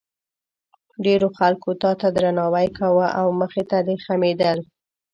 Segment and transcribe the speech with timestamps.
[1.05, 4.59] ډېرو خلکو تا ته درناوی کاوه او مخې ته دې خمېدل.